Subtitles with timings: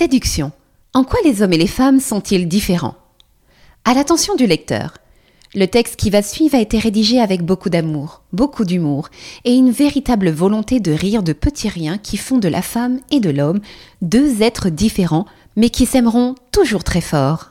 [0.00, 0.50] Séduction.
[0.94, 2.94] En quoi les hommes et les femmes sont-ils différents?
[3.84, 4.94] À l'attention du lecteur,
[5.54, 9.10] le texte qui va suivre a été rédigé avec beaucoup d'amour, beaucoup d'humour
[9.44, 13.20] et une véritable volonté de rire de petits riens qui font de la femme et
[13.20, 13.60] de l'homme
[14.00, 17.50] deux êtres différents mais qui s'aimeront toujours très fort.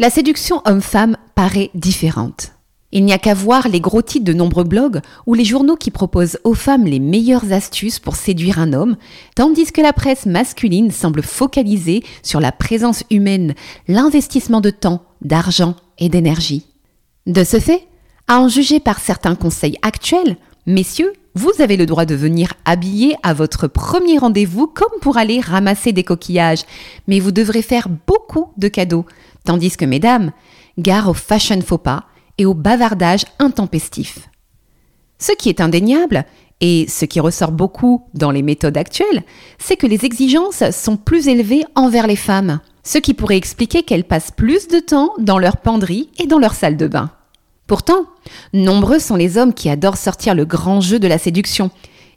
[0.00, 2.53] La séduction homme-femme paraît différente.
[2.96, 5.90] Il n'y a qu'à voir les gros titres de nombreux blogs ou les journaux qui
[5.90, 8.96] proposent aux femmes les meilleures astuces pour séduire un homme,
[9.34, 13.54] tandis que la presse masculine semble focaliser sur la présence humaine,
[13.88, 16.66] l'investissement de temps, d'argent et d'énergie.
[17.26, 17.88] De ce fait,
[18.28, 23.16] à en juger par certains conseils actuels, messieurs, vous avez le droit de venir habiller
[23.24, 26.62] à votre premier rendez-vous comme pour aller ramasser des coquillages,
[27.08, 29.04] mais vous devrez faire beaucoup de cadeaux,
[29.42, 30.30] tandis que mesdames,
[30.78, 32.04] gare au fashion faux pas,
[32.38, 34.28] et au bavardage intempestif.
[35.18, 36.24] Ce qui est indéniable,
[36.60, 39.24] et ce qui ressort beaucoup dans les méthodes actuelles,
[39.58, 44.04] c'est que les exigences sont plus élevées envers les femmes, ce qui pourrait expliquer qu'elles
[44.04, 47.10] passent plus de temps dans leur penderie et dans leur salle de bain.
[47.66, 48.06] Pourtant,
[48.52, 51.70] nombreux sont les hommes qui adorent sortir le grand jeu de la séduction,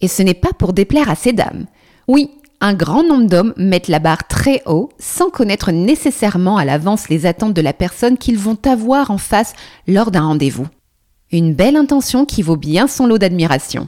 [0.00, 1.66] et ce n'est pas pour déplaire à ces dames.
[2.08, 2.30] Oui,
[2.64, 7.26] un grand nombre d'hommes mettent la barre très haut sans connaître nécessairement à l'avance les
[7.26, 9.52] attentes de la personne qu'ils vont avoir en face
[9.86, 10.66] lors d'un rendez-vous.
[11.30, 13.86] Une belle intention qui vaut bien son lot d'admiration.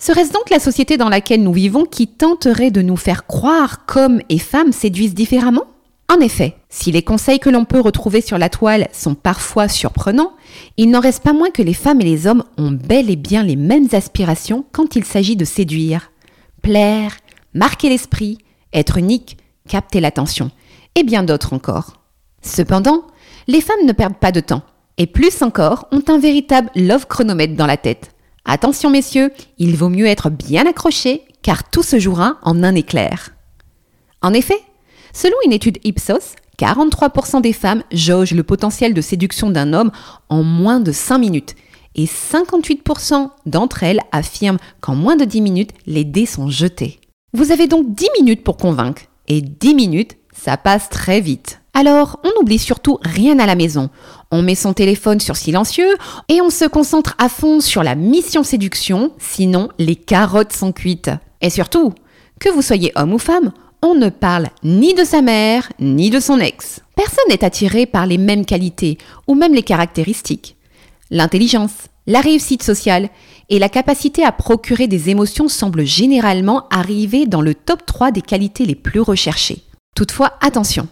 [0.00, 4.22] Serait-ce donc la société dans laquelle nous vivons qui tenterait de nous faire croire qu'hommes
[4.28, 5.66] et femmes séduisent différemment?
[6.12, 10.32] En effet, si les conseils que l'on peut retrouver sur la toile sont parfois surprenants,
[10.78, 13.44] il n'en reste pas moins que les femmes et les hommes ont bel et bien
[13.44, 16.10] les mêmes aspirations quand il s'agit de séduire,
[16.60, 17.12] plaire,
[17.58, 18.38] marquer l'esprit,
[18.72, 19.36] être unique,
[19.68, 20.50] capter l'attention,
[20.94, 21.94] et bien d'autres encore.
[22.40, 23.04] Cependant,
[23.48, 24.62] les femmes ne perdent pas de temps,
[24.96, 28.12] et plus encore, ont un véritable love chronomètre dans la tête.
[28.44, 33.30] Attention messieurs, il vaut mieux être bien accroché, car tout se jouera en un éclair.
[34.22, 34.60] En effet,
[35.12, 39.92] selon une étude Ipsos, 43% des femmes jaugent le potentiel de séduction d'un homme
[40.28, 41.54] en moins de 5 minutes,
[41.94, 47.00] et 58% d'entre elles affirment qu'en moins de 10 minutes, les dés sont jetés.
[47.38, 49.02] Vous avez donc 10 minutes pour convaincre.
[49.28, 51.60] Et 10 minutes, ça passe très vite.
[51.72, 53.90] Alors, on n'oublie surtout rien à la maison.
[54.32, 55.94] On met son téléphone sur silencieux
[56.28, 61.12] et on se concentre à fond sur la mission séduction, sinon les carottes sont cuites.
[61.40, 61.94] Et surtout,
[62.40, 66.18] que vous soyez homme ou femme, on ne parle ni de sa mère, ni de
[66.18, 66.80] son ex.
[66.96, 70.56] Personne n'est attiré par les mêmes qualités ou même les caractéristiques.
[71.10, 71.72] L'intelligence,
[72.06, 73.08] la réussite sociale
[73.48, 78.22] et la capacité à procurer des émotions semblent généralement arriver dans le top 3 des
[78.22, 79.62] qualités les plus recherchées.
[79.94, 80.88] Toutefois, attention,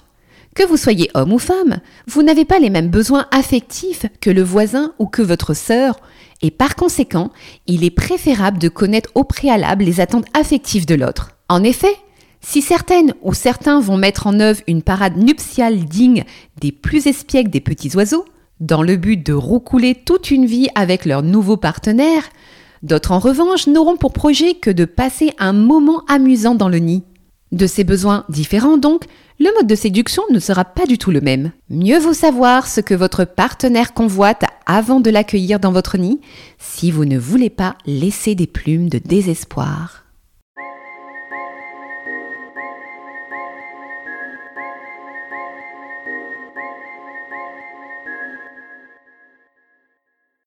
[0.54, 4.42] que vous soyez homme ou femme, vous n'avez pas les mêmes besoins affectifs que le
[4.42, 5.96] voisin ou que votre sœur,
[6.42, 7.30] et par conséquent,
[7.66, 11.32] il est préférable de connaître au préalable les attentes affectives de l'autre.
[11.48, 11.94] En effet,
[12.40, 16.24] si certaines ou certains vont mettre en œuvre une parade nuptiale digne
[16.60, 18.24] des plus espiègles des petits oiseaux,
[18.60, 22.24] dans le but de roucouler toute une vie avec leur nouveau partenaire,
[22.82, 27.02] d'autres en revanche n'auront pour projet que de passer un moment amusant dans le nid.
[27.52, 29.04] De ces besoins différents donc,
[29.38, 31.52] le mode de séduction ne sera pas du tout le même.
[31.68, 36.20] Mieux vaut savoir ce que votre partenaire convoite avant de l'accueillir dans votre nid,
[36.58, 40.05] si vous ne voulez pas laisser des plumes de désespoir.